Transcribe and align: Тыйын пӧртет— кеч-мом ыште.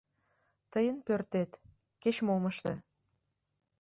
Тыйын 0.71 0.97
пӧртет— 1.05 1.51
кеч-мом 2.01 2.43
ыште. 2.51 2.73